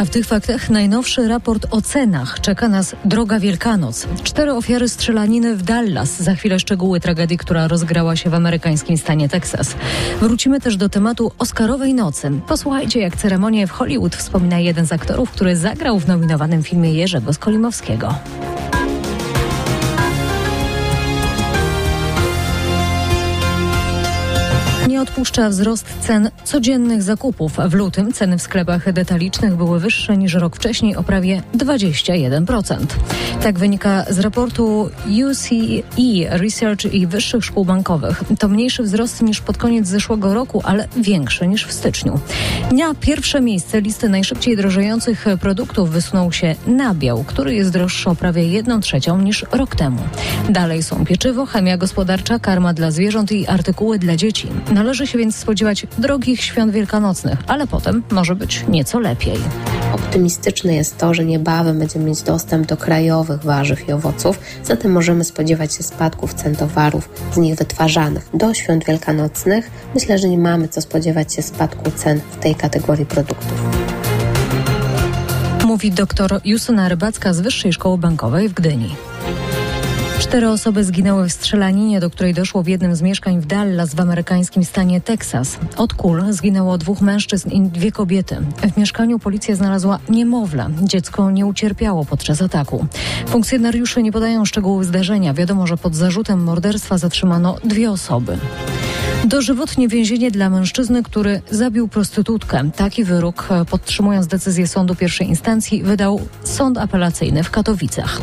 [0.00, 2.40] A w tych faktach najnowszy raport o cenach.
[2.40, 4.06] Czeka nas droga Wielkanoc.
[4.22, 6.22] Cztery ofiary strzelaniny w Dallas.
[6.22, 9.74] Za chwilę szczegóły tragedii, która rozgrała się w amerykańskim stanie Teksas.
[10.20, 12.30] Wrócimy też do tematu Oscarowej nocy.
[12.48, 17.32] Posłuchajcie, jak ceremonię w Hollywood wspomina jeden z aktorów, który zagrał w nominowanym filmie Jerzego
[17.32, 18.14] Skolimowskiego.
[25.00, 27.52] Odpuszcza wzrost cen codziennych zakupów.
[27.68, 32.76] W lutym ceny w sklepach detalicznych były wyższe niż rok wcześniej o prawie 21%.
[33.42, 34.90] Tak wynika z raportu
[35.30, 35.82] UCE
[36.30, 38.22] Research i wyższych szkół bankowych.
[38.38, 42.20] To mniejszy wzrost niż pod koniec zeszłego roku, ale większy niż w styczniu.
[42.72, 48.48] Na pierwsze miejsce listy najszybciej drożejących produktów wysunął się nabiał, który jest droższy o prawie
[48.48, 50.02] 1 trzecią niż rok temu.
[50.48, 54.48] Dalej są pieczywo, chemia gospodarcza, karma dla zwierząt i artykuły dla dzieci.
[54.90, 59.36] Należy się więc spodziewać drogich świąt wielkanocnych, ale potem może być nieco lepiej.
[59.94, 65.24] Optymistyczne jest to, że niebawem będziemy mieć dostęp do krajowych warzyw i owoców, zatem możemy
[65.24, 68.28] spodziewać się spadków cen towarów z nich wytwarzanych.
[68.34, 73.06] Do świąt wielkanocnych myślę, że nie mamy co spodziewać się spadku cen w tej kategorii
[73.06, 73.62] produktów.
[75.64, 78.96] Mówi dr Justyna Rybacka z Wyższej Szkoły Bankowej w Gdyni.
[80.20, 84.00] Cztery osoby zginęły w strzelaninie, do której doszło w jednym z mieszkań w Dallas w
[84.00, 85.58] amerykańskim stanie Teksas.
[85.76, 88.36] Od kul zginęło dwóch mężczyzn i dwie kobiety.
[88.74, 90.68] W mieszkaniu policja znalazła niemowlę.
[90.82, 92.86] Dziecko nie ucierpiało podczas ataku.
[93.26, 95.34] Funkcjonariusze nie podają szczegółów zdarzenia.
[95.34, 98.38] Wiadomo, że pod zarzutem morderstwa zatrzymano dwie osoby.
[99.24, 102.70] Dożywotnie więzienie dla mężczyzny, który zabił prostytutkę.
[102.76, 108.20] Taki wyrok, podtrzymując decyzję sądu pierwszej instancji, wydał sąd apelacyjny w Katowicach.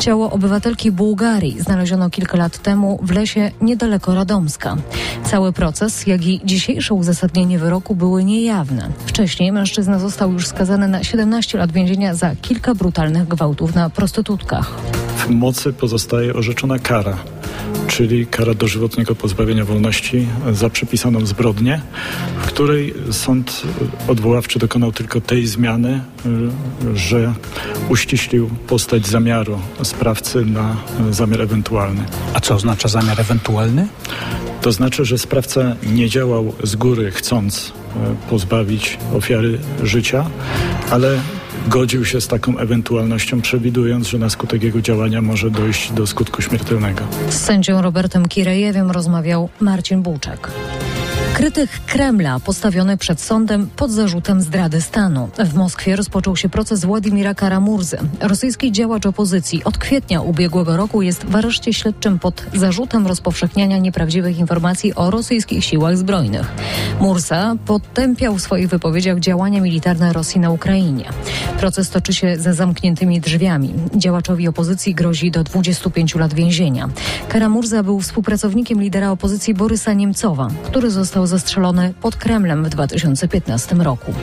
[0.00, 4.76] Ciało obywatelki Bułgarii znaleziono kilka lat temu w lesie niedaleko Radomska.
[5.24, 8.90] Cały proces, jak i dzisiejsze uzasadnienie wyroku były niejawne.
[9.06, 14.70] Wcześniej mężczyzna został już skazany na 17 lat więzienia za kilka brutalnych gwałtów na prostytutkach.
[15.16, 17.16] W mocy pozostaje orzeczona kara
[17.96, 21.80] czyli kara dożywotniego pozbawienia wolności za przepisaną zbrodnię,
[22.42, 23.62] w której sąd
[24.08, 26.00] odwoławczy dokonał tylko tej zmiany,
[26.94, 27.34] że
[27.88, 30.76] uściślił postać zamiaru sprawcy na
[31.10, 32.04] zamiar ewentualny.
[32.34, 33.88] A co oznacza zamiar ewentualny?
[34.62, 40.30] To znaczy, że sprawca nie działał z góry chcąc e, pozbawić ofiary życia,
[40.90, 41.20] ale
[41.66, 46.42] godził się z taką ewentualnością, przewidując, że na skutek jego działania może dojść do skutku
[46.42, 47.04] śmiertelnego.
[47.28, 50.50] Z sędzią Robertem Kirejewem rozmawiał Marcin Bułczak.
[51.36, 55.28] Krytyk Kremla postawiony przed sądem pod zarzutem zdrady stanu.
[55.38, 57.96] W Moskwie rozpoczął się proces Władimira Karamurzy.
[58.20, 64.38] Rosyjski działacz opozycji od kwietnia ubiegłego roku jest w areszcie śledczym pod zarzutem rozpowszechniania nieprawdziwych
[64.38, 66.52] informacji o rosyjskich siłach zbrojnych.
[67.00, 71.04] Mursa potępiał w swoich wypowiedziach działania militarne Rosji na Ukrainie.
[71.58, 73.74] Proces toczy się za zamkniętymi drzwiami.
[73.96, 76.88] Działaczowi opozycji grozi do 25 lat więzienia.
[77.28, 84.14] Karamurza był współpracownikiem lidera opozycji Borysa Niemcowa, który został zastrzelony pod Kremlem w 2015 roku.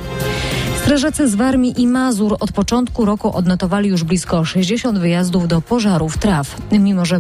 [0.84, 6.18] Strażacy z Warmii i Mazur od początku roku odnotowali już blisko 60 wyjazdów do pożarów
[6.18, 6.56] traw.
[6.72, 7.20] Mimo, że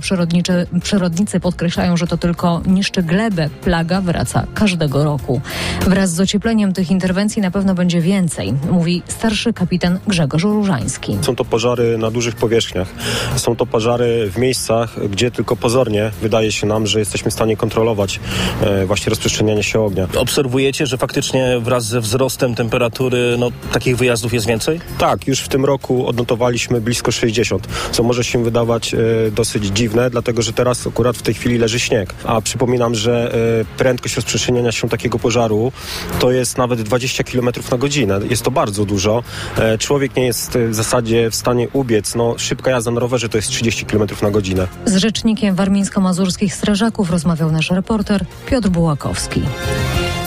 [0.81, 5.41] przyrodnicy podkreślają, że to tylko niszczy glebę, plaga wraca każdego roku.
[5.81, 11.17] Wraz z ociepleniem tych interwencji na pewno będzie więcej, mówi starszy kapitan Grzegorz Różański.
[11.21, 12.87] Są to pożary na dużych powierzchniach.
[13.35, 17.57] Są to pożary w miejscach, gdzie tylko pozornie wydaje się nam, że jesteśmy w stanie
[17.57, 18.19] kontrolować
[18.61, 20.07] e, właśnie rozprzestrzenianie się ognia.
[20.17, 24.79] Obserwujecie, że faktycznie wraz ze wzrostem temperatury no, takich wyjazdów jest więcej?
[24.97, 28.97] Tak, już w tym roku odnotowaliśmy blisko 60, co może się wydawać e,
[29.31, 32.13] dosyć dziwne, dlatego że teraz akurat w tej chwili leży śnieg.
[32.23, 35.71] A przypominam, że e, prędkość rozprzestrzeniania się takiego pożaru
[36.19, 38.19] to jest nawet 20 km na godzinę.
[38.29, 39.23] Jest to bardzo dużo.
[39.57, 42.15] E, człowiek nie jest w zasadzie w stanie ubiec.
[42.15, 44.67] No, szybka jazda na rowerze to jest 30 km na godzinę.
[44.85, 49.41] Z rzecznikiem warmińsko-mazurskich strażaków rozmawiał nasz reporter Piotr Bułakowski.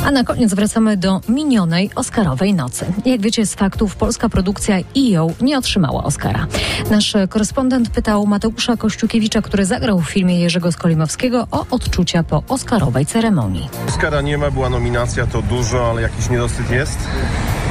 [0.07, 2.87] A na koniec wracamy do minionej Oscarowej nocy.
[3.05, 6.47] Jak wiecie z faktów, polska produkcja EO nie otrzymała Oscara.
[6.91, 13.07] Nasz korespondent pytał Mateusza Kościukiewicza, który zagrał w filmie Jerzego Skolimowskiego o odczucia po Oscarowej
[13.07, 13.69] ceremonii.
[13.89, 16.99] Oscara nie ma, była nominacja, to dużo, ale jakiś niedosyt jest?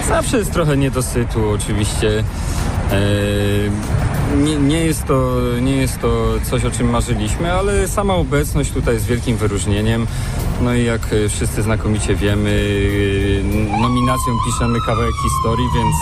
[0.08, 2.24] Zawsze jest trochę niedosytu oczywiście.
[2.92, 3.72] Eee,
[4.38, 8.94] nie, nie, jest to, nie jest to coś, o czym marzyliśmy, ale sama obecność tutaj
[8.94, 10.08] jest wielkim wyróżnieniem.
[10.62, 12.60] No i jak wszyscy znakomicie wiemy,
[13.82, 15.96] nominacją piszemy kawałek historii, więc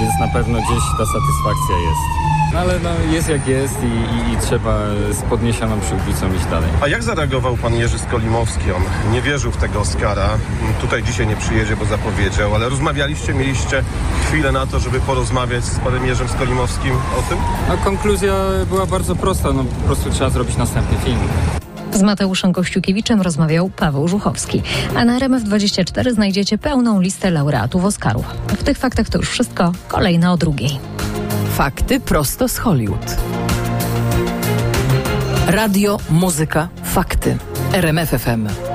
[0.00, 2.26] więc na pewno gdzieś ta satysfakcja jest.
[2.52, 4.78] No ale no, jest jak jest i, i, i trzeba
[5.12, 6.68] z podniesioną przyłbicą iść dalej.
[6.82, 8.72] A jak zareagował pan Jerzy Skolimowski?
[8.72, 10.28] On nie wierzył w tego Oscara.
[10.80, 13.84] Tutaj dzisiaj nie przyjedzie, bo zapowiedział, ale rozmawialiście, mieliście
[14.28, 17.38] chwilę na to, żeby porozmawiać z panem Jerzym Skolimowskim o tym?
[17.68, 18.34] No, konkluzja
[18.68, 21.18] była bardzo prosta, no po prostu trzeba zrobić następny film.
[21.96, 24.62] Z Mateuszem Kościukiewiczem rozmawiał Paweł Żuchowski.
[24.96, 28.24] A na RMF24 znajdziecie pełną listę laureatów Oscarów.
[28.48, 29.72] W tych faktach to już wszystko.
[29.88, 30.78] Kolejna o drugiej.
[31.54, 33.16] Fakty prosto z Hollywood.
[35.46, 37.36] Radio, muzyka, fakty.
[37.72, 38.65] RMF FM.